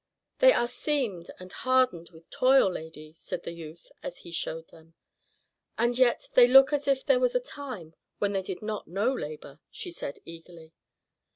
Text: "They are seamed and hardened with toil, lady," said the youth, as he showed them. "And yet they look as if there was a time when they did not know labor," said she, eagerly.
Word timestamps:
"They 0.39 0.51
are 0.51 0.67
seamed 0.67 1.29
and 1.37 1.53
hardened 1.53 2.09
with 2.09 2.27
toil, 2.31 2.71
lady," 2.71 3.13
said 3.13 3.43
the 3.43 3.51
youth, 3.51 3.91
as 4.01 4.21
he 4.21 4.31
showed 4.31 4.69
them. 4.69 4.95
"And 5.77 5.95
yet 5.95 6.27
they 6.33 6.47
look 6.47 6.73
as 6.73 6.87
if 6.87 7.05
there 7.05 7.19
was 7.19 7.35
a 7.35 7.39
time 7.39 7.93
when 8.17 8.33
they 8.33 8.41
did 8.41 8.63
not 8.63 8.87
know 8.87 9.13
labor," 9.13 9.59
said 9.69 10.15
she, 10.15 10.21
eagerly. 10.25 10.73